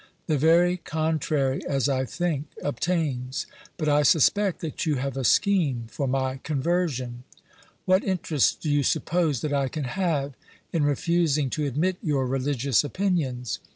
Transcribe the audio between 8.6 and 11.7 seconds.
do you suppose that I can have in re fusing to